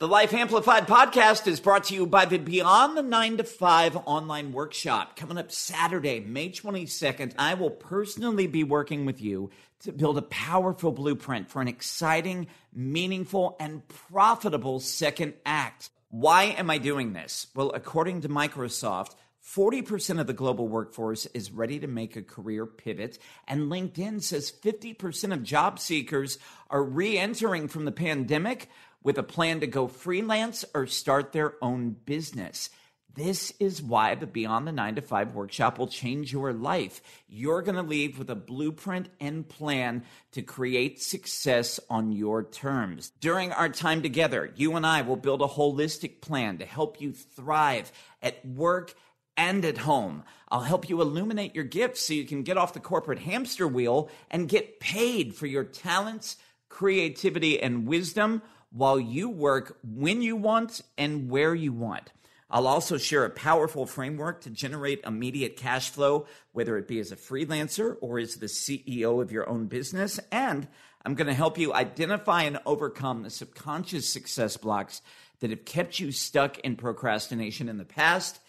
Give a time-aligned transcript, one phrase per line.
[0.00, 3.96] The Life Amplified podcast is brought to you by the Beyond the 9 to 5
[4.06, 5.16] online workshop.
[5.16, 9.50] Coming up Saturday, May 22nd, I will personally be working with you
[9.80, 15.90] to build a powerful blueprint for an exciting, meaningful, and profitable second act.
[16.10, 17.48] Why am I doing this?
[17.56, 22.66] Well, according to Microsoft, 40% of the global workforce is ready to make a career
[22.66, 23.18] pivot,
[23.48, 26.38] and LinkedIn says 50% of job seekers
[26.70, 28.68] are re entering from the pandemic
[29.08, 32.68] with a plan to go freelance or start their own business.
[33.14, 37.00] This is why the Beyond the 9 to 5 workshop will change your life.
[37.26, 43.10] You're going to leave with a blueprint and plan to create success on your terms.
[43.18, 47.14] During our time together, you and I will build a holistic plan to help you
[47.14, 48.92] thrive at work
[49.38, 50.22] and at home.
[50.50, 54.10] I'll help you illuminate your gifts so you can get off the corporate hamster wheel
[54.30, 56.36] and get paid for your talents,
[56.68, 62.12] creativity, and wisdom while you work when you want and where you want.
[62.50, 67.12] I'll also share a powerful framework to generate immediate cash flow, whether it be as
[67.12, 70.18] a freelancer or as the CEO of your own business.
[70.32, 70.66] And
[71.04, 75.02] I'm going to help you identify and overcome the subconscious success blocks
[75.40, 78.40] that have kept you stuck in procrastination in the past,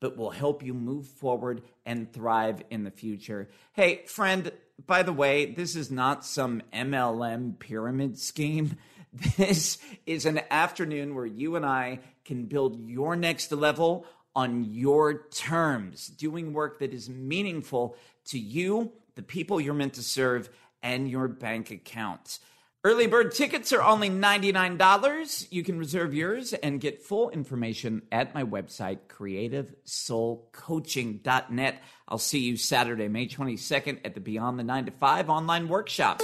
[0.00, 3.48] but will help you move forward and thrive in the future.
[3.72, 4.52] Hey, friend,
[4.86, 8.76] by the way, this is not some MLM pyramid scheme.
[9.36, 15.28] This is an afternoon where you and I can build your next level on your
[15.30, 20.50] terms, doing work that is meaningful to you, the people you're meant to serve,
[20.82, 22.38] and your bank account.
[22.84, 25.48] Early bird tickets are only $99.
[25.50, 31.82] You can reserve yours and get full information at my website, creativesoulcoaching.net.
[32.06, 36.22] I'll see you Saturday, May 22nd at the Beyond the 9 to 5 online workshop.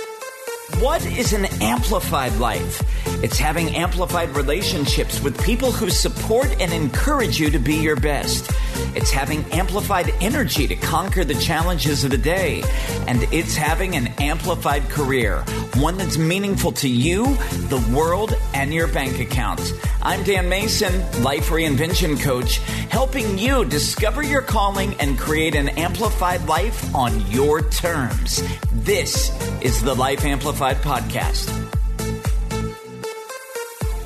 [0.81, 2.83] What is an amplified life?
[3.23, 8.51] It's having amplified relationships with people who support and encourage you to be your best.
[8.95, 12.63] It's having amplified energy to conquer the challenges of the day.
[13.07, 15.43] And it's having an amplified career,
[15.77, 17.37] one that's meaningful to you,
[17.69, 19.61] the world, and your bank account.
[20.03, 22.59] I'm Dan Mason, Life Reinvention Coach,
[22.91, 28.43] helping you discover your calling and create an amplified life on your terms.
[28.73, 29.31] This
[29.63, 31.64] is the Life Amplified Podcast.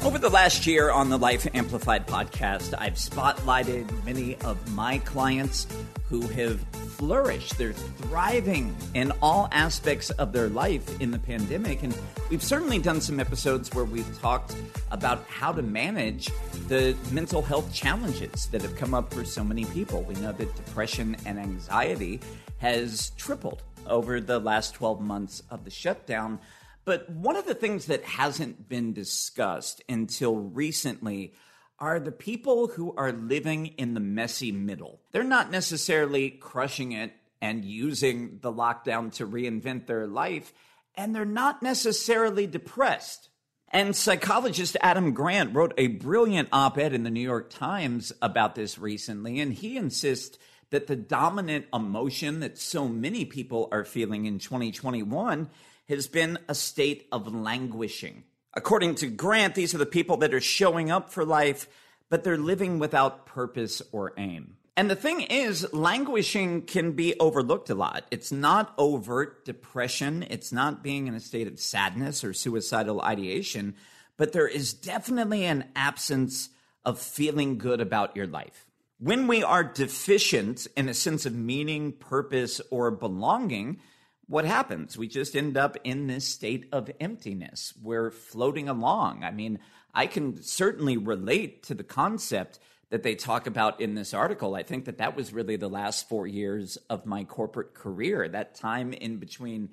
[0.08, 5.66] Over the last year on the Life Amplified podcast, I've spotlighted many of my clients
[6.08, 6.62] who have
[6.96, 7.58] flourished.
[7.58, 11.82] They're thriving in all aspects of their life in the pandemic.
[11.82, 11.94] And
[12.30, 14.54] we've certainly done some episodes where we've talked
[14.90, 16.30] about how to manage
[16.68, 20.04] the mental health challenges that have come up for so many people.
[20.04, 22.20] We know that depression and anxiety
[22.60, 26.38] has tripled over the last 12 months of the shutdown.
[26.88, 31.34] But one of the things that hasn't been discussed until recently
[31.78, 34.98] are the people who are living in the messy middle.
[35.12, 37.12] They're not necessarily crushing it
[37.42, 40.54] and using the lockdown to reinvent their life,
[40.94, 43.28] and they're not necessarily depressed.
[43.68, 48.54] And psychologist Adam Grant wrote a brilliant op ed in the New York Times about
[48.54, 50.38] this recently, and he insists
[50.70, 55.50] that the dominant emotion that so many people are feeling in 2021
[55.88, 58.24] has been a state of languishing.
[58.54, 61.68] According to Grant, these are the people that are showing up for life,
[62.08, 64.56] but they're living without purpose or aim.
[64.76, 68.04] And the thing is, languishing can be overlooked a lot.
[68.10, 73.74] It's not overt depression, it's not being in a state of sadness or suicidal ideation,
[74.16, 76.50] but there is definitely an absence
[76.84, 78.66] of feeling good about your life.
[79.00, 83.80] When we are deficient in a sense of meaning, purpose, or belonging,
[84.28, 84.96] what happens?
[84.96, 87.72] We just end up in this state of emptiness.
[87.82, 89.24] We're floating along.
[89.24, 89.58] I mean,
[89.94, 92.58] I can certainly relate to the concept
[92.90, 94.54] that they talk about in this article.
[94.54, 98.54] I think that that was really the last four years of my corporate career, that
[98.54, 99.70] time in between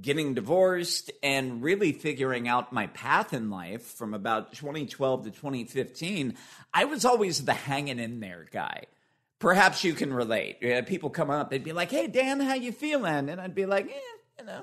[0.00, 6.34] getting divorced and really figuring out my path in life from about 2012 to 2015,
[6.72, 8.84] I was always the hanging in there guy.
[9.38, 10.60] Perhaps you can relate.
[10.86, 13.86] People come up, they'd be like, "Hey Dan, how you feeling?" And I'd be like,
[13.86, 14.62] eh, "You know,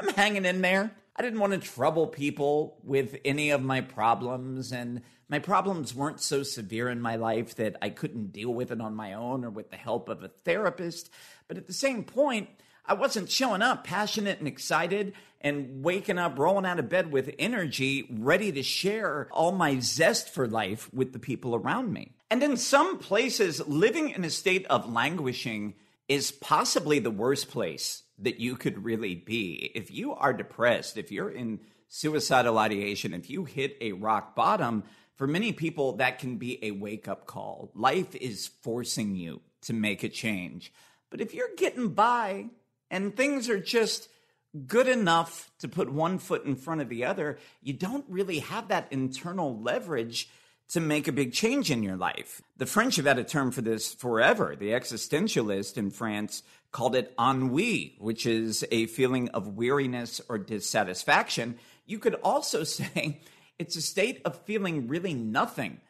[0.00, 4.70] I'm hanging in there." I didn't want to trouble people with any of my problems,
[4.70, 8.80] and my problems weren't so severe in my life that I couldn't deal with it
[8.80, 11.10] on my own or with the help of a therapist.
[11.48, 12.50] But at the same point,
[12.86, 17.34] I wasn't showing up passionate and excited and waking up, rolling out of bed with
[17.38, 22.12] energy, ready to share all my zest for life with the people around me.
[22.30, 25.74] And in some places, living in a state of languishing
[26.08, 29.70] is possibly the worst place that you could really be.
[29.74, 34.84] If you are depressed, if you're in suicidal ideation, if you hit a rock bottom,
[35.18, 37.72] For many people, that can be a wake up call.
[37.74, 40.72] Life is forcing you to make a change.
[41.10, 42.50] But if you're getting by
[42.88, 44.08] and things are just
[44.68, 48.68] good enough to put one foot in front of the other, you don't really have
[48.68, 50.30] that internal leverage
[50.68, 52.42] to make a big change in your life.
[52.58, 54.54] The French have had a term for this forever.
[54.54, 56.42] The existentialist in France
[56.72, 61.58] called it ennui, which is a feeling of weariness or dissatisfaction.
[61.86, 63.20] You could also say
[63.58, 65.80] it's a state of feeling really nothing,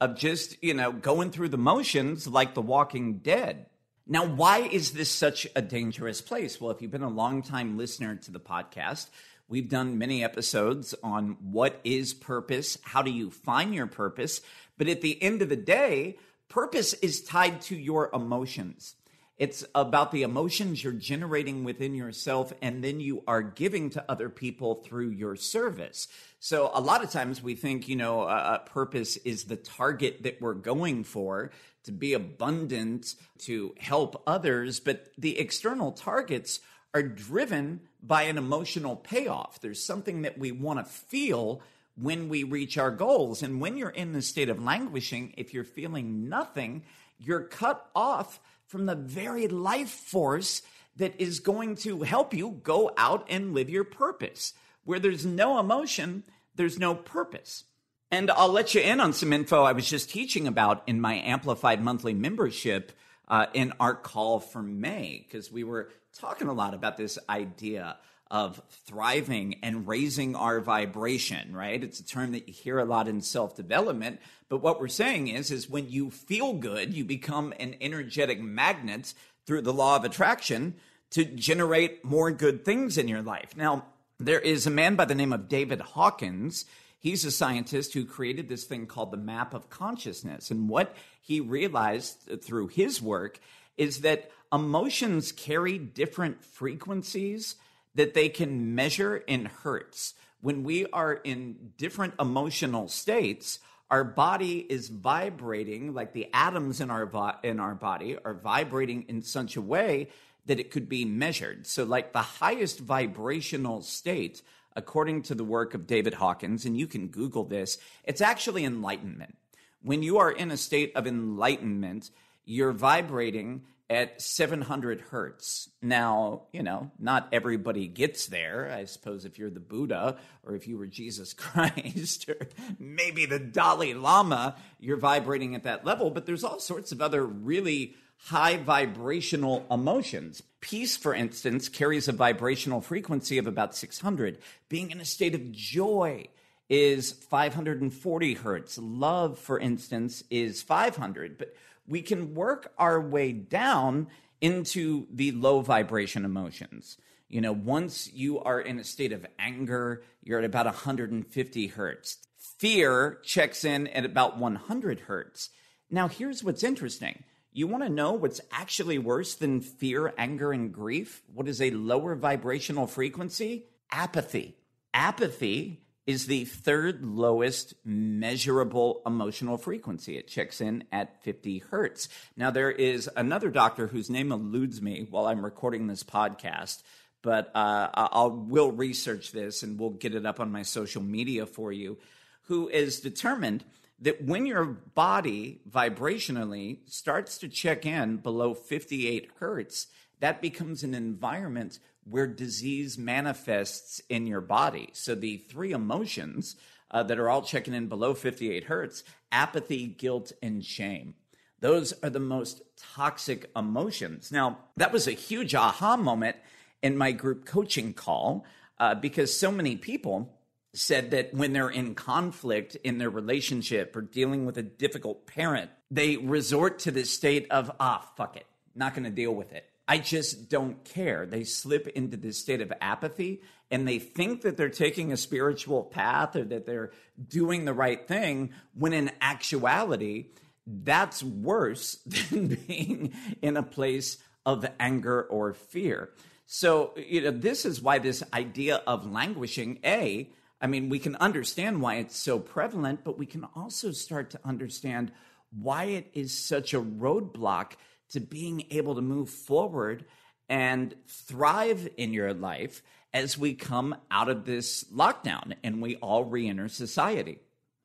[0.00, 3.66] of just, you know, going through the motions like the walking dead.
[4.06, 6.60] Now, why is this such a dangerous place?
[6.60, 9.08] Well, if you've been a long-time listener to the podcast,
[9.48, 14.40] we've done many episodes on what is purpose, how do you find your purpose,
[14.76, 16.16] but at the end of the day,
[16.48, 18.94] purpose is tied to your emotions.
[19.38, 24.28] It's about the emotions you're generating within yourself and then you are giving to other
[24.28, 26.08] people through your service.
[26.40, 30.40] So a lot of times we think, you know, a, purpose is the target that
[30.40, 31.52] we're going for
[31.84, 36.60] to be abundant, to help others, but the external targets
[36.94, 39.60] are driven by an emotional payoff.
[39.60, 41.60] There's something that we want to feel
[42.00, 43.42] when we reach our goals.
[43.42, 46.82] And when you're in the state of languishing, if you're feeling nothing,
[47.18, 50.62] you're cut off from the very life force
[50.96, 54.54] that is going to help you go out and live your purpose.
[54.84, 56.24] Where there's no emotion,
[56.54, 57.64] there's no purpose.
[58.10, 61.14] And I'll let you in on some info I was just teaching about in my
[61.14, 62.92] Amplified monthly membership
[63.28, 67.96] uh, in our call for May, because we were talking a lot about this idea
[68.30, 71.82] of thriving and raising our vibration, right?
[71.82, 75.50] It's a term that you hear a lot in self-development, but what we're saying is
[75.50, 79.14] is when you feel good, you become an energetic magnet
[79.46, 80.74] through the law of attraction
[81.10, 83.56] to generate more good things in your life.
[83.56, 83.86] Now,
[84.18, 86.66] there is a man by the name of David Hawkins.
[86.98, 90.50] He's a scientist who created this thing called the map of consciousness.
[90.50, 93.40] And what he realized through his work
[93.78, 97.56] is that emotions carry different frequencies
[97.94, 100.14] that they can measure in hertz.
[100.40, 103.58] When we are in different emotional states,
[103.90, 109.22] our body is vibrating like the atoms in our in our body are vibrating in
[109.22, 110.08] such a way
[110.46, 111.66] that it could be measured.
[111.66, 114.42] So like the highest vibrational state
[114.76, 119.36] according to the work of David Hawkins and you can google this, it's actually enlightenment.
[119.82, 122.10] When you are in a state of enlightenment,
[122.48, 125.68] you're vibrating at 700 hertz.
[125.82, 128.70] Now, you know, not everybody gets there.
[128.74, 132.48] I suppose if you're the Buddha or if you were Jesus Christ or
[132.78, 136.10] maybe the Dalai Lama, you're vibrating at that level.
[136.10, 140.42] But there's all sorts of other really high vibrational emotions.
[140.60, 144.38] Peace, for instance, carries a vibrational frequency of about 600.
[144.70, 146.28] Being in a state of joy
[146.70, 148.78] is 540 hertz.
[148.78, 151.38] Love, for instance, is 500.
[151.38, 151.54] But
[151.88, 154.08] we can work our way down
[154.40, 156.98] into the low vibration emotions.
[157.28, 162.18] You know, once you are in a state of anger, you're at about 150 hertz.
[162.58, 165.50] Fear checks in at about 100 hertz.
[165.90, 167.24] Now, here's what's interesting.
[167.52, 171.22] You want to know what's actually worse than fear, anger, and grief?
[171.32, 173.66] What is a lower vibrational frequency?
[173.90, 174.56] Apathy.
[174.94, 180.16] Apathy is the third lowest measurable emotional frequency.
[180.16, 182.08] It checks in at 50 hertz.
[182.34, 186.82] Now, there is another doctor whose name eludes me while I'm recording this podcast,
[187.20, 191.44] but uh, I'll will research this and we'll get it up on my social media
[191.44, 191.98] for you,
[192.44, 193.62] who is determined
[194.00, 199.88] that when your body vibrationally starts to check in below 58 hertz,
[200.20, 201.78] that becomes an environment
[202.10, 204.90] where disease manifests in your body.
[204.92, 206.56] So the three emotions
[206.90, 211.14] uh, that are all checking in below 58 hertz apathy, guilt, and shame.
[211.60, 214.30] Those are the most toxic emotions.
[214.32, 216.36] Now, that was a huge aha moment
[216.82, 218.44] in my group coaching call
[218.78, 220.34] uh, because so many people
[220.72, 225.70] said that when they're in conflict in their relationship or dealing with a difficult parent,
[225.90, 229.68] they resort to this state of, ah, fuck it, not going to deal with it.
[229.88, 231.24] I just don't care.
[231.24, 233.40] They slip into this state of apathy
[233.70, 236.92] and they think that they're taking a spiritual path or that they're
[237.26, 240.26] doing the right thing when in actuality,
[240.66, 246.10] that's worse than being in a place of anger or fear.
[246.44, 250.30] So, you know, this is why this idea of languishing, A,
[250.60, 254.40] I mean, we can understand why it's so prevalent, but we can also start to
[254.44, 255.12] understand
[255.50, 257.72] why it is such a roadblock
[258.10, 260.04] to being able to move forward
[260.48, 266.24] and thrive in your life as we come out of this lockdown and we all
[266.24, 267.38] re enter society.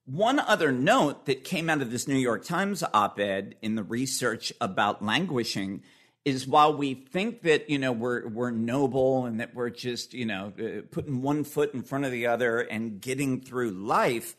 [0.06, 3.84] One other note that came out of this New York Times op ed in the
[3.84, 5.82] research about languishing
[6.26, 10.26] is while we think that you know we're we're noble and that we're just you
[10.26, 14.36] know uh, putting one foot in front of the other and getting through life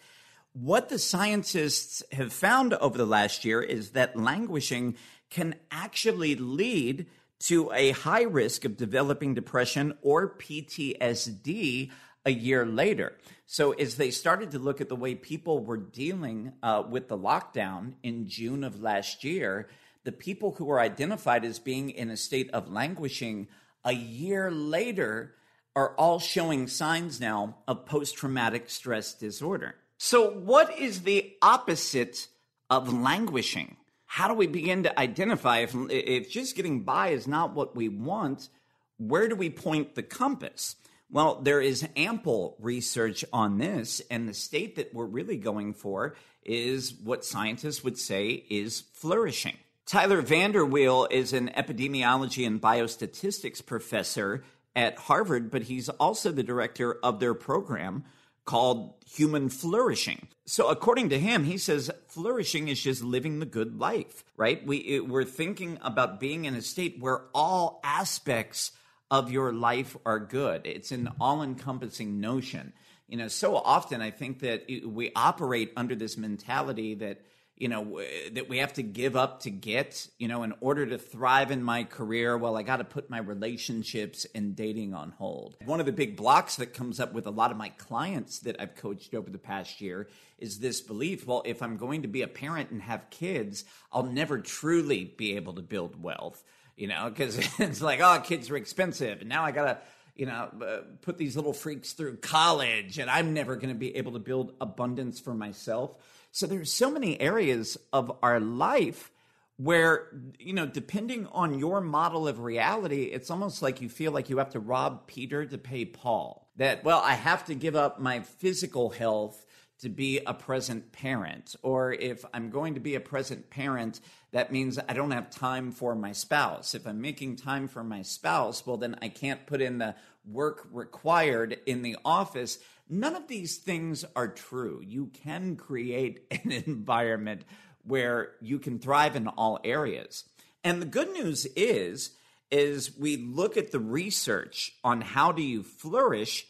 [0.54, 4.96] what the scientists have found over the last year is that languishing
[5.34, 7.06] can actually lead
[7.40, 11.90] to a high risk of developing depression or PTSD
[12.24, 13.18] a year later.
[13.44, 17.18] So, as they started to look at the way people were dealing uh, with the
[17.18, 19.68] lockdown in June of last year,
[20.04, 23.48] the people who were identified as being in a state of languishing
[23.84, 25.34] a year later
[25.74, 29.74] are all showing signs now of post traumatic stress disorder.
[29.98, 32.28] So, what is the opposite
[32.70, 33.76] of languishing?
[34.14, 37.88] How do we begin to identify if, if just getting by is not what we
[37.88, 38.48] want?
[38.96, 40.76] Where do we point the compass?
[41.10, 46.14] Well, there is ample research on this, and the state that we're really going for
[46.44, 49.56] is what scientists would say is flourishing.
[49.84, 54.44] Tyler VanderWeele is an epidemiology and biostatistics professor
[54.76, 58.04] at Harvard, but he's also the director of their program
[58.44, 60.28] called human flourishing.
[60.46, 64.64] So according to him, he says flourishing is just living the good life, right?
[64.66, 68.72] We we're thinking about being in a state where all aspects
[69.10, 70.66] of your life are good.
[70.66, 72.72] It's an all-encompassing notion.
[73.08, 77.20] You know, so often I think that we operate under this mentality that
[77.56, 78.00] you know
[78.32, 81.62] that we have to give up to get you know in order to thrive in
[81.62, 85.86] my career well i got to put my relationships and dating on hold one of
[85.86, 89.14] the big blocks that comes up with a lot of my clients that i've coached
[89.14, 90.08] over the past year
[90.38, 94.02] is this belief well if i'm going to be a parent and have kids i'll
[94.02, 96.42] never truly be able to build wealth
[96.76, 99.78] you know because it's like oh kids are expensive and now i gotta
[100.16, 103.96] you know, uh, put these little freaks through college, and I'm never going to be
[103.96, 105.96] able to build abundance for myself.
[106.34, 109.12] So there's so many areas of our life
[109.56, 110.08] where
[110.40, 114.38] you know depending on your model of reality it's almost like you feel like you
[114.38, 116.48] have to rob peter to pay paul.
[116.56, 119.46] That well i have to give up my physical health
[119.78, 121.54] to be a present parent.
[121.62, 124.00] Or if i'm going to be a present parent
[124.32, 126.74] that means i don't have time for my spouse.
[126.74, 129.94] If i'm making time for my spouse well then i can't put in the
[130.26, 134.82] work required in the office None of these things are true.
[134.84, 137.42] You can create an environment
[137.82, 140.24] where you can thrive in all areas.
[140.62, 142.12] And the good news is
[142.50, 146.46] is we look at the research on how do you flourish,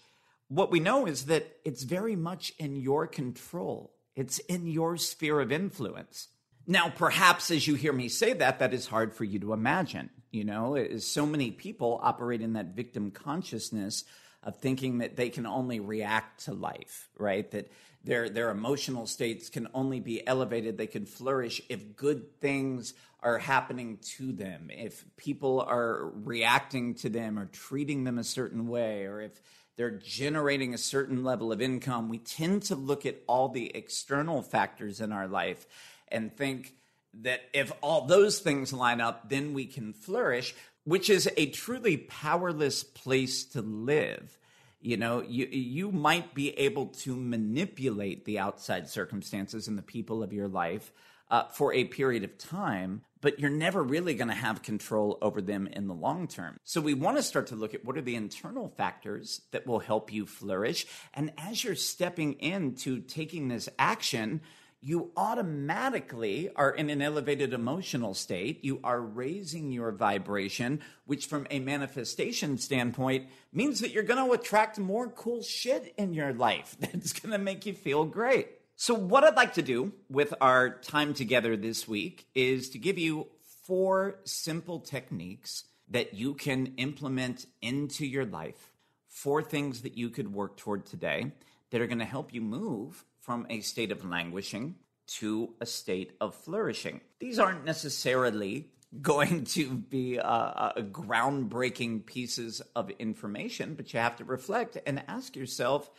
[0.48, 3.94] what we know is that it's very much in your control.
[4.14, 6.28] It's in your sphere of influence.
[6.66, 10.10] Now, perhaps as you hear me say that, that is hard for you to imagine.
[10.30, 14.04] You know, so many people operate in that victim consciousness
[14.44, 17.50] of thinking that they can only react to life, right?
[17.50, 17.72] That
[18.04, 23.38] their their emotional states can only be elevated, they can flourish if good things are
[23.38, 29.06] happening to them, if people are reacting to them or treating them a certain way,
[29.06, 29.40] or if
[29.76, 32.08] they're generating a certain level of income.
[32.08, 35.66] We tend to look at all the external factors in our life
[36.08, 36.74] and think
[37.22, 41.96] that if all those things line up, then we can flourish which is a truly
[41.96, 44.38] powerless place to live.
[44.80, 50.22] You know, you you might be able to manipulate the outside circumstances and the people
[50.22, 50.92] of your life
[51.30, 55.40] uh, for a period of time, but you're never really going to have control over
[55.40, 56.58] them in the long term.
[56.64, 59.78] So we want to start to look at what are the internal factors that will
[59.78, 64.42] help you flourish, and as you're stepping into taking this action
[64.84, 68.62] you automatically are in an elevated emotional state.
[68.62, 74.34] You are raising your vibration, which from a manifestation standpoint means that you're going to
[74.34, 78.48] attract more cool shit in your life that's going to make you feel great.
[78.76, 82.98] So, what I'd like to do with our time together this week is to give
[82.98, 83.28] you
[83.62, 88.74] four simple techniques that you can implement into your life,
[89.08, 91.32] four things that you could work toward today
[91.70, 94.74] that are going to help you move from a state of languishing
[95.06, 97.00] to a state of flourishing.
[97.20, 98.68] These aren't necessarily
[99.02, 105.02] going to be uh, uh, groundbreaking pieces of information, but you have to reflect and
[105.08, 105.90] ask yourself,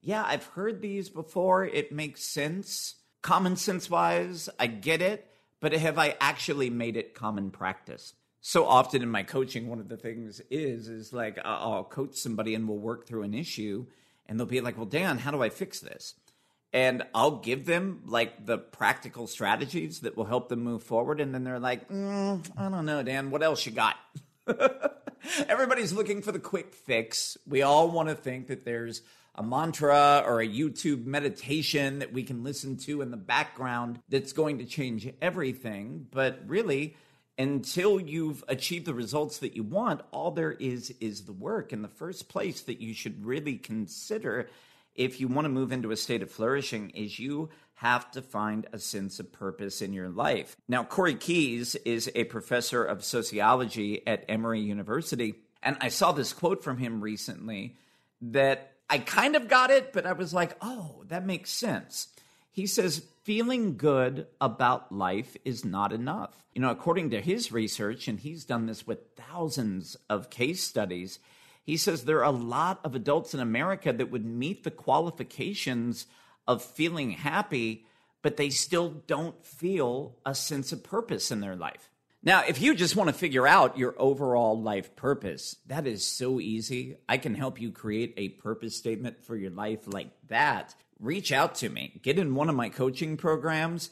[0.00, 1.64] yeah, I've heard these before.
[1.64, 2.96] It makes sense.
[3.22, 8.14] Common sense wise, I get it, but have I actually made it common practice?
[8.40, 12.56] So often in my coaching, one of the things is, is like, I'll coach somebody
[12.56, 13.86] and we'll work through an issue
[14.26, 16.14] and they'll be like, well, Dan, how do I fix this?
[16.72, 21.20] And I'll give them like the practical strategies that will help them move forward.
[21.20, 23.96] And then they're like, mm, I don't know, Dan, what else you got?
[25.48, 27.36] Everybody's looking for the quick fix.
[27.46, 29.02] We all want to think that there's
[29.34, 34.32] a mantra or a YouTube meditation that we can listen to in the background that's
[34.32, 36.06] going to change everything.
[36.10, 36.96] But really,
[37.38, 41.72] until you've achieved the results that you want, all there is is the work.
[41.72, 44.48] And the first place that you should really consider
[44.94, 48.66] if you want to move into a state of flourishing is you have to find
[48.72, 50.56] a sense of purpose in your life.
[50.68, 55.34] Now, Corey Keyes is a professor of sociology at Emory University.
[55.62, 57.76] And I saw this quote from him recently
[58.20, 62.08] that I kind of got it, but I was like, oh, that makes sense.
[62.52, 66.44] He says, feeling good about life is not enough.
[66.54, 71.18] You know, according to his research, and he's done this with thousands of case studies,
[71.64, 76.06] he says there are a lot of adults in America that would meet the qualifications
[76.46, 77.86] of feeling happy,
[78.20, 81.88] but they still don't feel a sense of purpose in their life.
[82.24, 86.38] Now, if you just want to figure out your overall life purpose, that is so
[86.38, 86.98] easy.
[87.08, 90.74] I can help you create a purpose statement for your life like that.
[91.00, 92.00] Reach out to me.
[92.02, 93.90] Get in one of my coaching programs.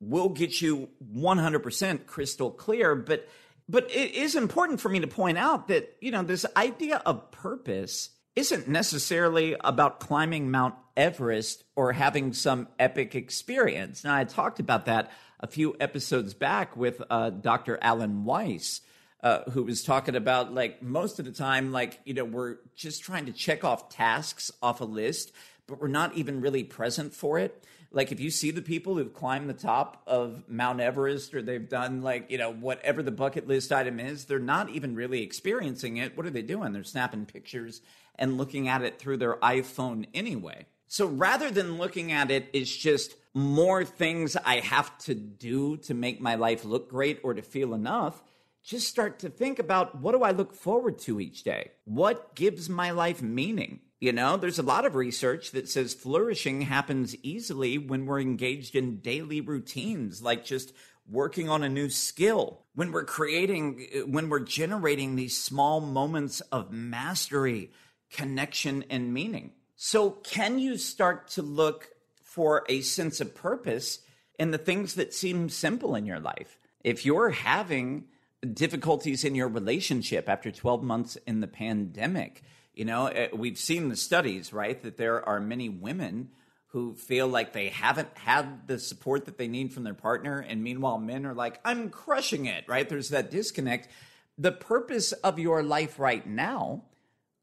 [0.00, 3.28] We'll get you 100% crystal clear, but
[3.68, 7.30] but it is important for me to point out that, you know, this idea of
[7.30, 14.04] purpose isn't necessarily about climbing Mount Everest or having some epic experience.
[14.04, 17.78] Now, I talked about that a few episodes back with uh, Dr.
[17.80, 18.82] Alan Weiss,
[19.22, 23.02] uh, who was talking about like most of the time, like, you know, we're just
[23.02, 25.32] trying to check off tasks off a list,
[25.66, 29.12] but we're not even really present for it like if you see the people who've
[29.12, 33.46] climbed the top of Mount Everest or they've done like, you know, whatever the bucket
[33.46, 36.16] list item is, they're not even really experiencing it.
[36.16, 36.72] What are they doing?
[36.72, 37.80] They're snapping pictures
[38.16, 40.66] and looking at it through their iPhone anyway.
[40.88, 45.94] So rather than looking at it as just more things I have to do to
[45.94, 48.22] make my life look great or to feel enough,
[48.66, 51.70] just start to think about what do I look forward to each day?
[51.84, 53.80] What gives my life meaning?
[54.00, 58.74] You know, there's a lot of research that says flourishing happens easily when we're engaged
[58.74, 60.74] in daily routines, like just
[61.08, 66.72] working on a new skill, when we're creating, when we're generating these small moments of
[66.72, 67.70] mastery,
[68.10, 69.52] connection, and meaning.
[69.76, 71.90] So, can you start to look
[72.24, 74.00] for a sense of purpose
[74.40, 76.58] in the things that seem simple in your life?
[76.82, 78.06] If you're having
[78.52, 82.42] difficulties in your relationship after 12 months in the pandemic,
[82.74, 86.30] you know, eh, we've seen the studies, right, that there are many women
[86.68, 90.40] who feel like they haven't had the support that they need from their partner.
[90.40, 92.86] And meanwhile, men are like, I'm crushing it, right?
[92.86, 93.88] There's that disconnect.
[94.36, 96.82] The purpose of your life right now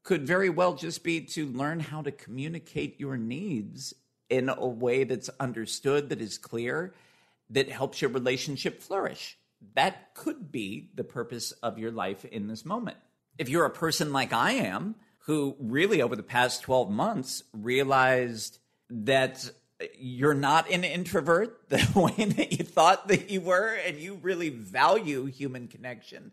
[0.04, 3.94] could very well just be to learn how to communicate your needs
[4.30, 6.94] in a way that's understood, that is clear,
[7.50, 9.36] that helps your relationship flourish.
[9.74, 12.96] That could be the purpose of your life in this moment.
[13.38, 14.94] If you're a person like I am,
[15.26, 18.58] who really over the past 12 months realized
[18.90, 19.50] that
[19.98, 24.50] you're not an introvert the way that you thought that you were and you really
[24.50, 26.32] value human connection.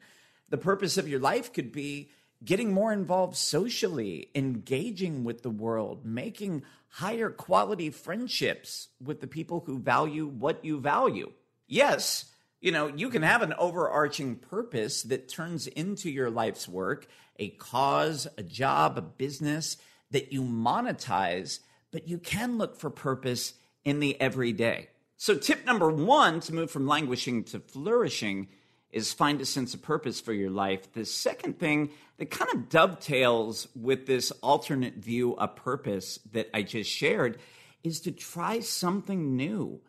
[0.49, 2.09] The purpose of your life could be
[2.43, 9.63] getting more involved socially, engaging with the world, making higher quality friendships with the people
[9.65, 11.31] who value what you value.
[11.67, 12.25] Yes,
[12.61, 17.07] you know, you can have an overarching purpose that turns into your life's work
[17.39, 19.77] a cause, a job, a business
[20.11, 21.59] that you monetize,
[21.91, 24.89] but you can look for purpose in the everyday.
[25.17, 28.49] So, tip number one to move from languishing to flourishing
[28.91, 30.91] is find a sense of purpose for your life.
[30.93, 36.63] The second thing that kind of dovetails with this alternate view of purpose that I
[36.63, 37.39] just shared
[37.83, 39.81] is to try something new.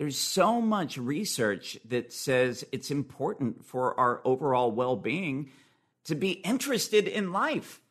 [0.00, 5.50] There's so much research that says it's important for our overall well being
[6.04, 7.82] to be interested in life,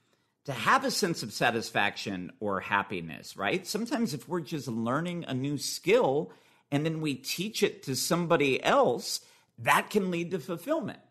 [0.46, 3.68] to have a sense of satisfaction or happiness, right?
[3.68, 6.32] Sometimes if we're just learning a new skill
[6.72, 9.20] and then we teach it to somebody else,
[9.60, 11.02] that can lead to fulfillment.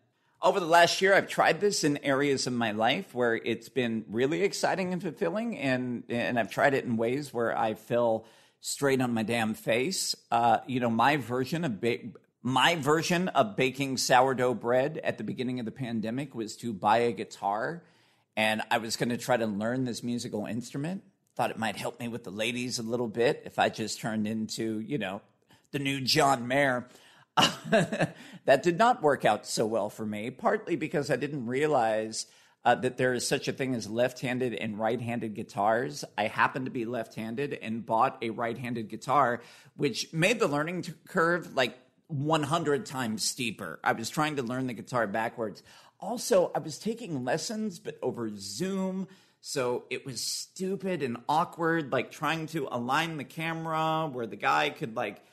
[0.41, 4.03] Over the last year, I've tried this in areas of my life where it's been
[4.09, 8.25] really exciting and fulfilling, and, and I've tried it in ways where I feel
[8.61, 10.15] straight on my damn face.
[10.31, 11.99] Uh, you know, my version of ba-
[12.41, 16.99] my version of baking sourdough bread at the beginning of the pandemic was to buy
[16.99, 17.83] a guitar
[18.39, 21.03] and I was going to try to learn this musical instrument.
[21.35, 24.25] Thought it might help me with the ladies a little bit if I just turned
[24.25, 25.19] into, you know,
[25.71, 26.87] the new John Mayer.
[27.69, 32.27] that did not work out so well for me, partly because I didn't realize
[32.69, 36.05] uh, that there is such a thing as left handed and right handed guitars.
[36.15, 39.41] I happened to be left handed and bought a right handed guitar,
[39.75, 41.75] which made the learning curve like
[42.09, 43.79] 100 times steeper.
[43.83, 45.63] I was trying to learn the guitar backwards.
[45.99, 49.07] Also, I was taking lessons, but over Zoom.
[49.41, 54.69] So it was stupid and awkward, like trying to align the camera where the guy
[54.69, 55.23] could like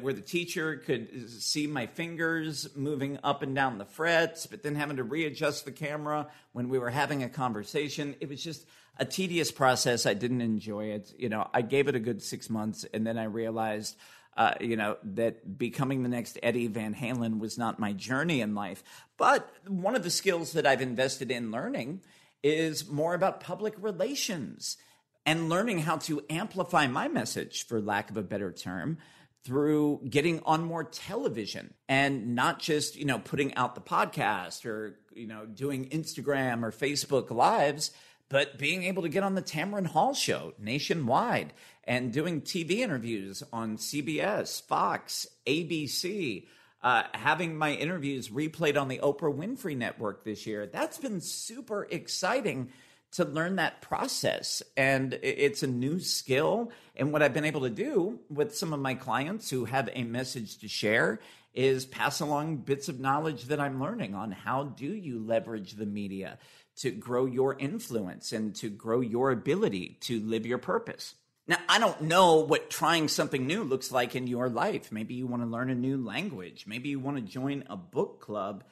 [0.00, 4.74] where the teacher could see my fingers moving up and down the frets, but then
[4.74, 8.16] having to readjust the camera when we were having a conversation.
[8.20, 8.66] It was just
[8.98, 10.06] a tedious process.
[10.06, 11.12] I didn't enjoy it.
[11.18, 13.96] You know, I gave it a good six months, and then I realized.
[14.36, 18.54] Uh, you know, that becoming the next Eddie Van Halen was not my journey in
[18.54, 18.82] life.
[19.18, 22.00] But one of the skills that I've invested in learning
[22.42, 24.78] is more about public relations
[25.26, 28.98] and learning how to amplify my message, for lack of a better term,
[29.44, 34.98] through getting on more television and not just, you know, putting out the podcast or,
[35.14, 37.90] you know, doing Instagram or Facebook lives,
[38.28, 41.52] but being able to get on the Tamron Hall show nationwide
[41.84, 46.46] and doing TV interviews on CBS, Fox, ABC,
[46.82, 50.66] uh, having my interviews replayed on the Oprah Winfrey Network this year.
[50.66, 52.70] That's been super exciting
[53.12, 54.62] to learn that process.
[54.76, 56.70] And it's a new skill.
[56.96, 60.04] And what I've been able to do with some of my clients who have a
[60.04, 61.20] message to share
[61.52, 65.86] is pass along bits of knowledge that I'm learning on how do you leverage the
[65.86, 66.38] media
[66.76, 71.14] to grow your influence and to grow your ability to live your purpose.
[71.48, 74.92] Now, I don't know what trying something new looks like in your life.
[74.92, 76.64] Maybe you want to learn a new language.
[76.66, 78.62] Maybe you want to join a book club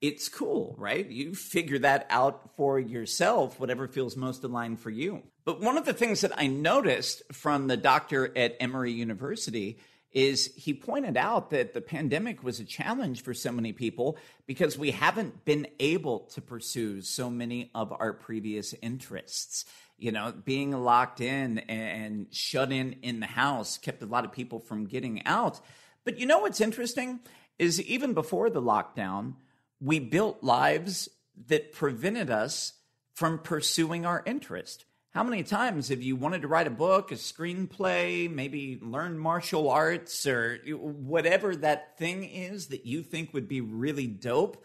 [0.00, 1.08] it's cool, right?
[1.08, 5.22] You figure that out for yourself, whatever feels most aligned for you.
[5.44, 9.78] But one of the things that I noticed from the doctor at Emory University
[10.12, 14.78] is he pointed out that the pandemic was a challenge for so many people because
[14.78, 19.64] we haven't been able to pursue so many of our previous interests.
[19.98, 24.32] You know, being locked in and shut in in the house kept a lot of
[24.32, 25.60] people from getting out.
[26.04, 27.20] But you know what's interesting
[27.58, 29.34] is even before the lockdown,
[29.80, 31.08] we built lives
[31.46, 32.74] that prevented us
[33.14, 34.84] from pursuing our interest.
[35.10, 39.70] How many times have you wanted to write a book, a screenplay, maybe learn martial
[39.70, 44.64] arts or whatever that thing is that you think would be really dope?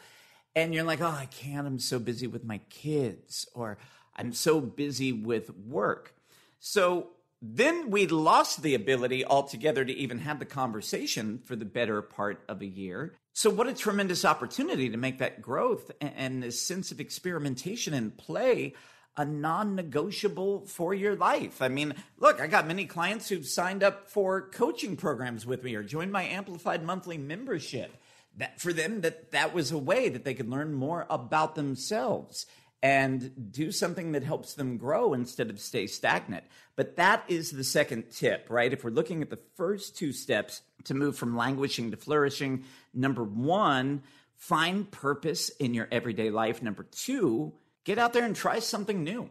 [0.56, 1.66] And you're like, oh, I can't.
[1.66, 3.80] I'm so busy with my kids, or
[4.16, 6.14] I'm so busy with work.
[6.60, 7.10] So
[7.42, 12.44] then we lost the ability altogether to even have the conversation for the better part
[12.48, 13.16] of a year.
[13.36, 18.16] So, what a tremendous opportunity to make that growth and this sense of experimentation and
[18.16, 18.76] play
[19.18, 21.60] a non negotiable for your life.
[21.60, 25.74] I mean, look, I got many clients who've signed up for coaching programs with me
[25.74, 27.92] or joined my Amplified monthly membership.
[28.38, 32.46] That for them, that that was a way that they could learn more about themselves
[32.84, 36.44] and do something that helps them grow instead of stay stagnant.
[36.76, 38.74] But that is the second tip, right?
[38.74, 43.24] If we're looking at the first two steps to move from languishing to flourishing, number
[43.24, 44.04] one,
[44.36, 46.62] find purpose in your everyday life.
[46.62, 49.30] Number two, get out there and try something new.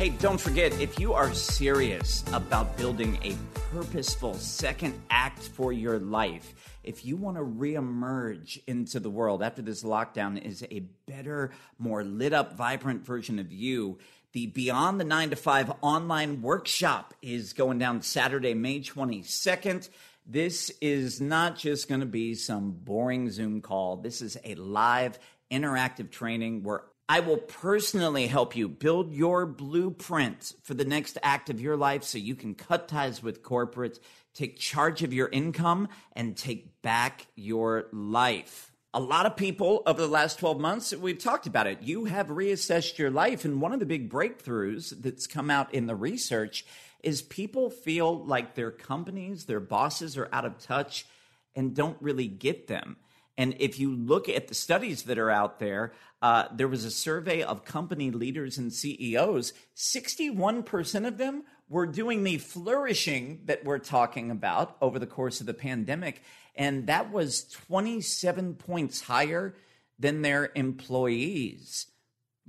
[0.00, 3.36] Hey, don't forget if you are serious about building a
[3.70, 9.60] purposeful second act for your life, if you want to reemerge into the world after
[9.60, 13.98] this lockdown is a better, more lit up, vibrant version of you,
[14.32, 19.88] the Beyond the 9 to 5 online workshop is going down Saturday, May 22nd.
[20.24, 23.96] This is not just going to be some boring Zoom call.
[23.96, 25.18] This is a live
[25.50, 31.50] interactive training where I will personally help you build your blueprint for the next act
[31.50, 33.98] of your life so you can cut ties with corporate,
[34.32, 38.69] take charge of your income, and take back your life.
[38.92, 41.82] A lot of people over the last 12 months, we've talked about it.
[41.82, 43.44] You have reassessed your life.
[43.44, 46.64] And one of the big breakthroughs that's come out in the research
[47.00, 51.06] is people feel like their companies, their bosses are out of touch
[51.54, 52.96] and don't really get them.
[53.38, 56.90] And if you look at the studies that are out there, uh, there was a
[56.90, 59.52] survey of company leaders and CEOs.
[59.76, 65.46] 61% of them were doing the flourishing that we're talking about over the course of
[65.46, 66.22] the pandemic.
[66.54, 69.54] And that was 27 points higher
[69.98, 71.86] than their employees.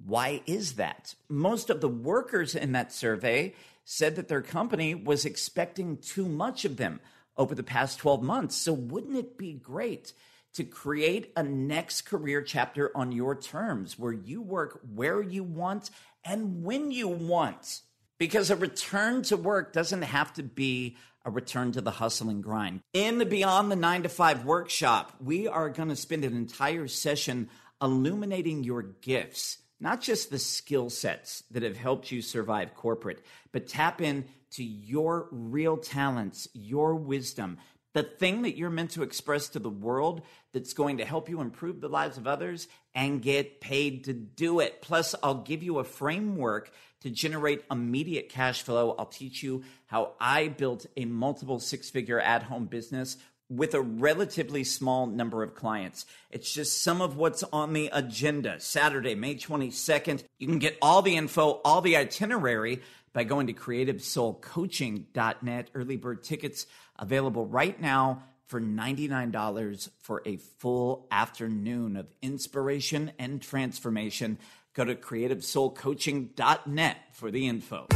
[0.03, 1.15] Why is that?
[1.29, 3.53] Most of the workers in that survey
[3.86, 6.99] said that their company was expecting too much of them
[7.38, 8.55] over the past 12 months.
[8.55, 10.13] So, wouldn't it be great
[10.53, 15.89] to create a next career chapter on your terms where you work where you want
[16.25, 17.81] and when you want.
[18.21, 22.43] Because a return to work doesn't have to be a return to the hustle and
[22.43, 22.81] grind.
[22.93, 26.88] In the Beyond the 9 to 5 workshop, we are going to spend an entire
[26.88, 27.49] session
[27.81, 33.65] illuminating your gifts, not just the skill sets that have helped you survive corporate, but
[33.67, 37.57] tap into your real talents, your wisdom,
[37.93, 40.21] the thing that you're meant to express to the world
[40.54, 44.60] that's going to help you improve the lives of others and get paid to do
[44.60, 44.82] it.
[44.82, 48.95] Plus, I'll give you a framework to generate immediate cash flow.
[48.97, 53.17] I'll teach you how I built a multiple six figure at home business
[53.49, 56.06] with a relatively small number of clients.
[56.30, 58.62] It's just some of what's on the agenda.
[58.62, 60.23] Saturday, May 22nd.
[60.39, 65.69] You can get all the info, all the itinerary by going to creativesoulcoaching.net.
[65.75, 66.65] Early bird tickets
[66.97, 74.38] available right now for $99 for a full afternoon of inspiration and transformation.
[74.73, 77.88] Go to creativesoulcoaching.net for the info.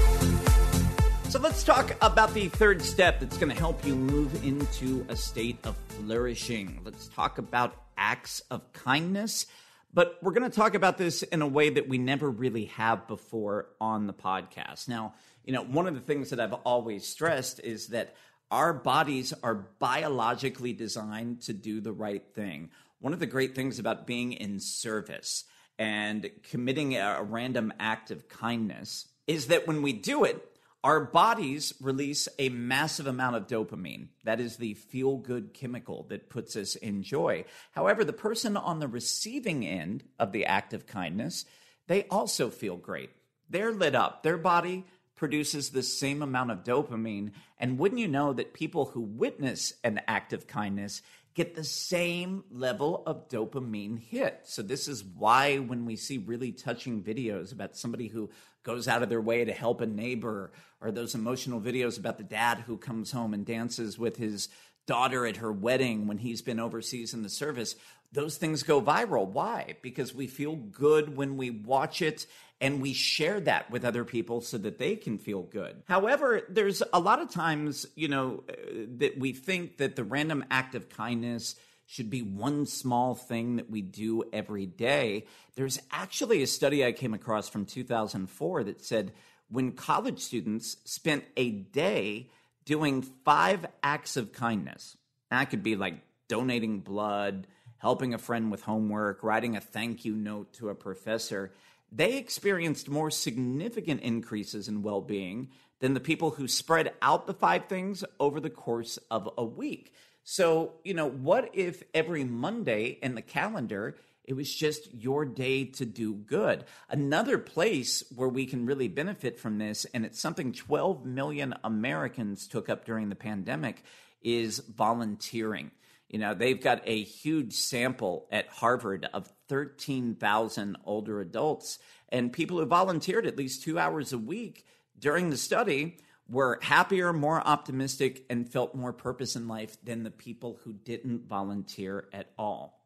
[1.30, 5.16] So let's talk about the third step that's going to help you move into a
[5.16, 6.80] state of flourishing.
[6.86, 9.48] Let's talk about acts of kindness.
[9.94, 13.08] But we're going to talk about this in a way that we never really have
[13.08, 14.88] before on the podcast.
[14.88, 18.16] Now, you know, one of the things that I've always stressed is that
[18.56, 22.70] our bodies are biologically designed to do the right thing.
[23.02, 25.44] One of the great things about being in service
[25.78, 30.42] and committing a random act of kindness is that when we do it,
[30.86, 34.08] our bodies release a massive amount of dopamine.
[34.24, 37.44] That is the feel good chemical that puts us in joy.
[37.72, 41.44] However, the person on the receiving end of the act of kindness,
[41.88, 43.10] they also feel great.
[43.50, 44.24] They're lit up.
[44.24, 44.86] Their body
[45.16, 47.32] produces the same amount of dopamine.
[47.60, 51.02] And wouldn't you know that people who witness an act of kindness
[51.36, 54.40] get the same level of dopamine hit.
[54.44, 58.30] So, this is why when we see really touching videos about somebody who
[58.64, 60.52] goes out of their way to help a neighbor,
[60.82, 64.50] or those emotional videos about the dad who comes home and dances with his
[64.88, 67.76] daughter at her wedding when he's been overseas in the service,
[68.12, 69.28] those things go viral.
[69.28, 69.76] Why?
[69.82, 72.28] Because we feel good when we watch it
[72.62, 75.84] and we share that with other people so that they can feel good.
[75.86, 78.54] However, there's a lot of times, you know, uh,
[78.98, 83.70] that we think that the random act of kindness should be one small thing that
[83.70, 85.26] we do every day.
[85.56, 89.12] There's actually a study I came across from 2004 that said
[89.50, 92.30] when college students spent a day
[92.66, 94.98] doing five acts of kindness,
[95.30, 95.96] that could be like
[96.28, 97.46] donating blood,
[97.78, 101.52] helping a friend with homework, writing a thank you note to a professor,
[101.92, 107.34] they experienced more significant increases in well being than the people who spread out the
[107.34, 109.94] five things over the course of a week.
[110.24, 115.66] So, you know, what if every Monday in the calendar, it was just your day
[115.66, 116.64] to do good?
[116.90, 122.48] Another place where we can really benefit from this, and it's something 12 million Americans
[122.48, 123.84] took up during the pandemic,
[124.24, 125.70] is volunteering.
[126.10, 132.60] You know, they've got a huge sample at Harvard of 13,000 older adults, and people
[132.60, 134.66] who volunteered at least two hours a week
[134.98, 140.12] during the study were happier, more optimistic, and felt more purpose in life than the
[140.12, 142.84] people who didn't volunteer at all.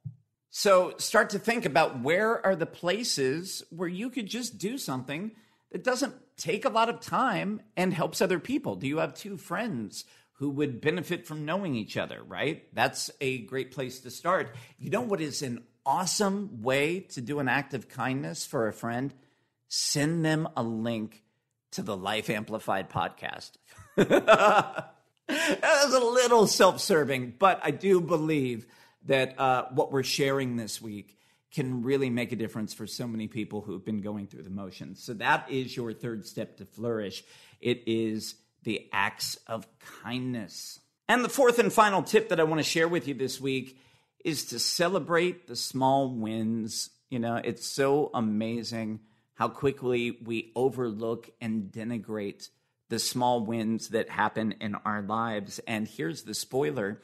[0.50, 5.32] So start to think about where are the places where you could just do something
[5.72, 8.76] that doesn't take a lot of time and helps other people.
[8.76, 10.06] Do you have two friends
[10.40, 12.74] who would benefit from knowing each other, right?
[12.74, 14.56] That's a great place to start.
[14.78, 18.74] You know what is an awesome way to do an act of kindness for a
[18.74, 19.14] friend?
[19.68, 21.24] Send them a link
[21.72, 23.52] to the Life Amplified podcast.
[23.98, 24.94] that
[25.28, 28.66] was a little self serving, but I do believe
[29.08, 31.18] that uh, what we're sharing this week
[31.52, 35.04] can really make a difference for so many people who've been going through the motions.
[35.04, 37.26] So that is your third step to flourish.
[37.60, 39.68] It is the acts of
[40.04, 40.80] kindness.
[41.08, 43.80] And the fourth and final tip that I want to share with you this week
[44.24, 46.90] is to celebrate the small wins.
[47.10, 49.00] You know, it's so amazing
[49.34, 52.50] how quickly we overlook and denigrate
[52.90, 55.60] the small wins that happen in our lives.
[55.66, 57.02] And here's the spoiler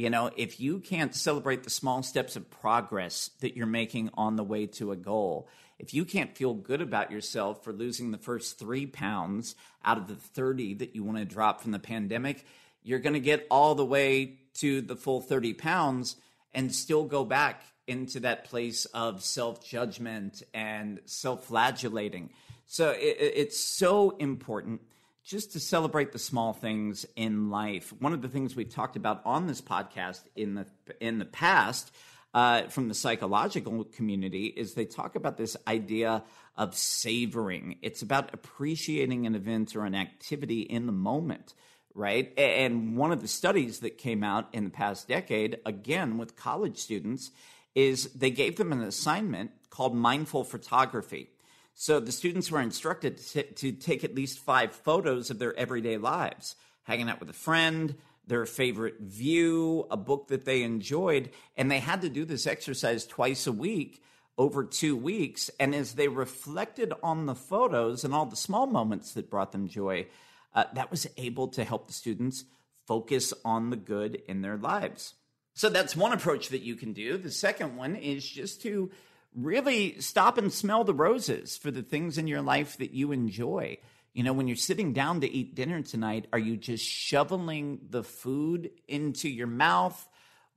[0.00, 4.36] you know, if you can't celebrate the small steps of progress that you're making on
[4.36, 5.46] the way to a goal,
[5.80, 10.08] if you can't feel good about yourself for losing the first three pounds out of
[10.08, 12.44] the 30 that you want to drop from the pandemic,
[12.82, 16.16] you're going to get all the way to the full 30 pounds
[16.52, 22.30] and still go back into that place of self judgment and self flagellating.
[22.66, 24.82] So it, it's so important
[25.24, 27.92] just to celebrate the small things in life.
[28.00, 30.66] One of the things we've talked about on this podcast in the
[31.00, 31.90] in the past
[32.32, 36.22] uh, from the psychological community is they talk about this idea
[36.56, 37.78] of savoring.
[37.82, 41.54] It's about appreciating an event or an activity in the moment,
[41.94, 42.32] right?
[42.38, 46.78] And one of the studies that came out in the past decade, again with college
[46.78, 47.30] students,
[47.74, 51.30] is they gave them an assignment called mindful photography.
[51.74, 55.96] So the students were instructed to, to take at least five photos of their everyday
[55.96, 57.94] lives hanging out with a friend,
[58.26, 63.06] their favorite view, a book that they enjoyed, and they had to do this exercise
[63.06, 64.02] twice a week
[64.38, 65.50] over two weeks.
[65.58, 69.68] And as they reflected on the photos and all the small moments that brought them
[69.68, 70.06] joy,
[70.54, 72.44] uh, that was able to help the students
[72.86, 75.14] focus on the good in their lives.
[75.54, 77.18] So that's one approach that you can do.
[77.18, 78.90] The second one is just to
[79.34, 83.78] really stop and smell the roses for the things in your life that you enjoy.
[84.12, 88.02] You know, when you're sitting down to eat dinner tonight, are you just shoveling the
[88.02, 90.08] food into your mouth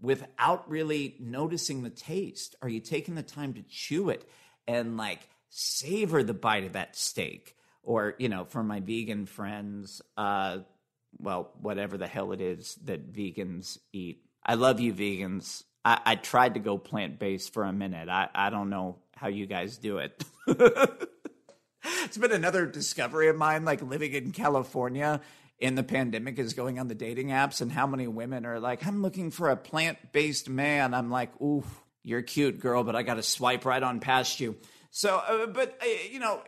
[0.01, 2.55] without really noticing the taste?
[2.61, 4.27] Are you taking the time to chew it
[4.67, 7.55] and like savor the bite of that steak?
[7.83, 10.59] Or, you know, for my vegan friends, uh,
[11.19, 14.25] well, whatever the hell it is that vegans eat.
[14.43, 15.63] I love you, vegans.
[15.85, 18.09] I, I tried to go plant based for a minute.
[18.09, 20.23] I, I don't know how you guys do it.
[22.03, 25.21] it's been another discovery of mine, like living in California
[25.59, 28.85] in the pandemic is going on the dating apps and how many women are like,
[28.85, 30.93] I'm looking for a plant based man.
[30.93, 31.63] I'm like, ooh,
[32.03, 34.57] you're cute, girl, but I got to swipe right on past you.
[34.91, 36.41] So, uh, but, uh, you know,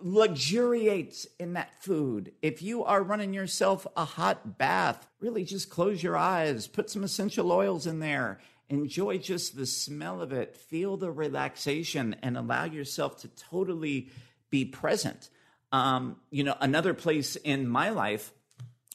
[0.00, 2.32] luxuriate in that food.
[2.42, 7.04] If you are running yourself a hot bath, really just close your eyes, put some
[7.04, 12.64] essential oils in there, enjoy just the smell of it, feel the relaxation, and allow
[12.64, 14.10] yourself to totally
[14.54, 15.30] be present.
[15.72, 18.32] Um, you know, another place in my life,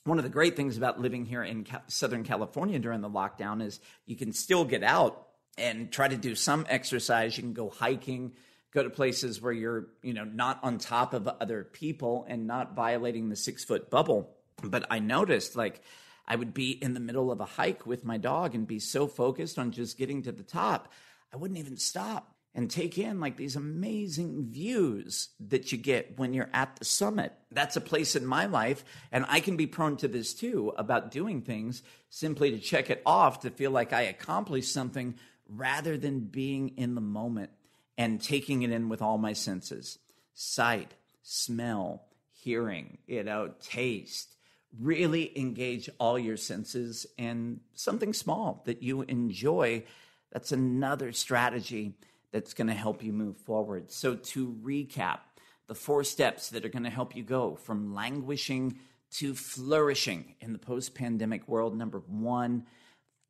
[0.06, 3.82] one of the great things about living here in Southern California during the lockdown is
[4.06, 7.36] you can still get out and try to do some exercise.
[7.36, 8.36] You can go hiking,
[8.74, 12.74] go to places where you're, you know, not on top of other people and not
[12.74, 14.38] violating the six foot bubble.
[14.64, 15.82] But I noticed like
[16.26, 19.08] I would be in the middle of a hike with my dog and be so
[19.08, 20.94] focused on just getting to the top,
[21.34, 26.34] I wouldn't even stop and take in like these amazing views that you get when
[26.34, 27.32] you're at the summit.
[27.54, 31.10] That's a place in my life, and I can be prone to this too about
[31.10, 35.16] doing things simply to check it off to feel like I accomplished something
[35.48, 37.52] rather than being in the moment
[37.98, 39.98] and taking it in with all my senses
[40.34, 44.36] sight, smell, hearing, you know, taste.
[44.78, 49.86] Really engage all your senses and something small that you enjoy.
[50.34, 51.96] That's another strategy
[52.32, 53.92] that's going to help you move forward.
[53.92, 55.20] So, to recap,
[55.68, 58.80] the four steps that are going to help you go from languishing
[59.12, 61.78] to flourishing in the post pandemic world.
[61.78, 62.66] Number one,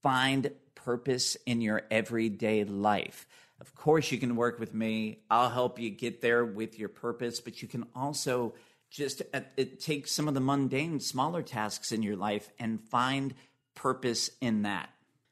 [0.04, 3.28] find purpose in your everyday life.
[3.62, 5.20] Of course, you can work with me.
[5.30, 8.54] I'll help you get there with your purpose, but you can also
[8.90, 9.42] just uh,
[9.80, 13.36] take some of the mundane, smaller tasks in your life and find
[13.76, 14.90] purpose in that.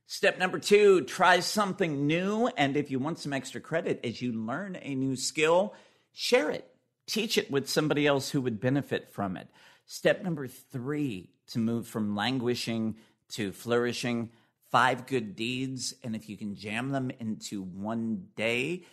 [0.09, 2.47] Step number two, try something new.
[2.55, 5.73] And if you want some extra credit as you learn a new skill,
[6.13, 6.65] share it.
[7.07, 9.49] Teach it with somebody else who would benefit from it.
[9.85, 12.95] Step number three, to move from languishing
[13.29, 14.29] to flourishing,
[14.71, 15.93] five good deeds.
[16.03, 18.83] And if you can jam them into one day,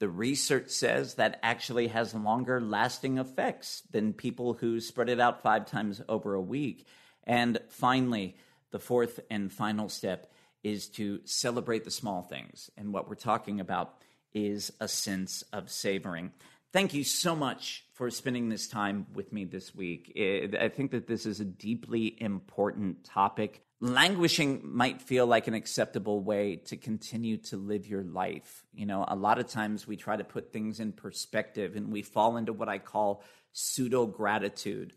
[0.00, 5.42] the research says that actually has longer lasting effects than people who spread it out
[5.42, 6.86] five times over a week.
[7.22, 8.36] And finally,
[8.72, 10.32] the fourth and final step
[10.64, 12.70] is to celebrate the small things.
[12.76, 13.94] And what we're talking about
[14.32, 16.32] is a sense of savoring.
[16.72, 20.12] Thank you so much for spending this time with me this week.
[20.18, 23.62] I think that this is a deeply important topic.
[23.80, 28.64] Languishing might feel like an acceptable way to continue to live your life.
[28.74, 32.02] You know, a lot of times we try to put things in perspective and we
[32.02, 33.22] fall into what I call
[33.52, 34.94] pseudo gratitude,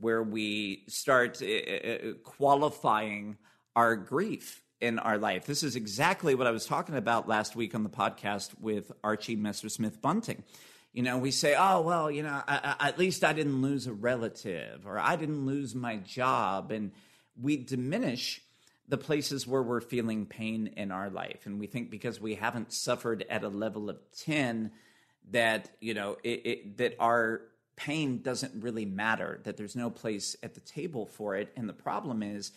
[0.00, 3.36] where we start uh, qualifying
[3.76, 5.46] our grief in our life.
[5.46, 9.36] This is exactly what I was talking about last week on the podcast with Archie
[9.36, 10.42] Messersmith Bunting.
[10.92, 13.86] You know, we say, oh, well, you know, I, I, at least I didn't lose
[13.86, 16.72] a relative or I didn't lose my job.
[16.72, 16.92] And
[17.40, 18.42] we diminish
[18.88, 21.46] the places where we're feeling pain in our life.
[21.46, 24.72] And we think because we haven't suffered at a level of 10
[25.30, 27.42] that, you know, it, it, that our
[27.76, 31.52] pain doesn't really matter, that there's no place at the table for it.
[31.56, 32.50] And the problem is,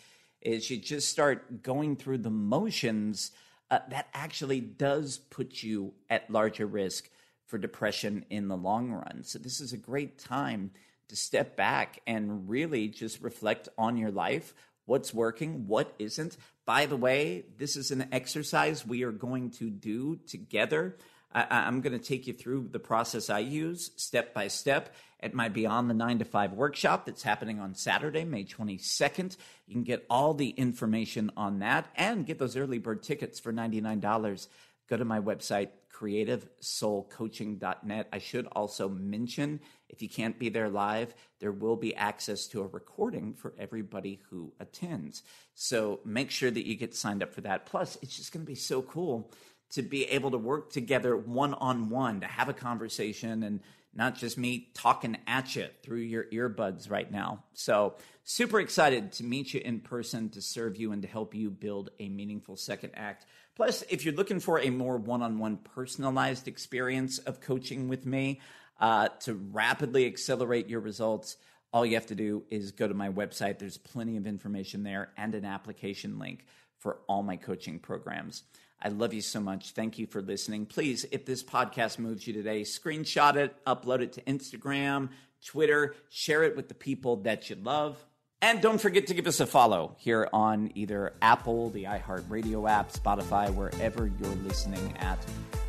[0.44, 3.32] is you just start going through the motions,
[3.70, 7.08] uh, that actually does put you at larger risk
[7.46, 9.22] for depression in the long run.
[9.24, 10.70] So, this is a great time
[11.08, 14.54] to step back and really just reflect on your life
[14.86, 16.36] what's working, what isn't.
[16.66, 20.96] By the way, this is an exercise we are going to do together.
[21.32, 24.94] I, am going to take you through the process I use step by step
[25.24, 29.36] at my Beyond the 9 to 5 workshop that's happening on Saturday, May 22nd.
[29.66, 33.52] You can get all the information on that and get those early bird tickets for
[33.52, 34.48] $99.
[34.88, 38.08] Go to my website, creativesoulcoaching.net.
[38.12, 39.60] I should also mention
[39.94, 44.20] If you can't be there live, there will be access to a recording for everybody
[44.28, 45.22] who attends.
[45.54, 47.64] So make sure that you get signed up for that.
[47.64, 49.30] Plus, it's just going to be so cool
[49.70, 53.60] to be able to work together one on one, to have a conversation and
[53.94, 57.44] not just me talking at you through your earbuds right now.
[57.52, 61.50] So, super excited to meet you in person, to serve you, and to help you
[61.50, 63.26] build a meaningful second act.
[63.56, 68.04] Plus, if you're looking for a more one on one personalized experience of coaching with
[68.04, 68.40] me
[68.80, 71.36] uh, to rapidly accelerate your results,
[71.72, 73.58] all you have to do is go to my website.
[73.58, 76.46] There's plenty of information there and an application link
[76.78, 78.42] for all my coaching programs.
[78.84, 79.70] I love you so much.
[79.70, 80.66] Thank you for listening.
[80.66, 85.08] Please, if this podcast moves you today, screenshot it, upload it to Instagram,
[85.44, 87.96] Twitter, share it with the people that you love.
[88.42, 92.92] And don't forget to give us a follow here on either Apple, the iHeartRadio app,
[92.92, 95.18] Spotify, wherever you're listening at.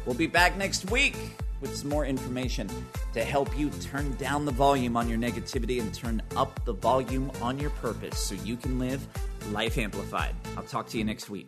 [0.06, 1.16] We'll be back next week
[1.62, 2.70] with some more information
[3.14, 7.32] to help you turn down the volume on your negativity and turn up the volume
[7.42, 9.08] on your purpose so you can live
[9.52, 10.36] life amplified.
[10.58, 11.48] I'll talk to you next week.